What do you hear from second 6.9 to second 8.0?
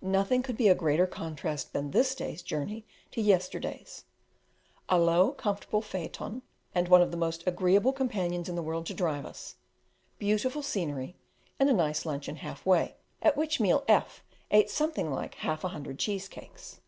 of the most agreeable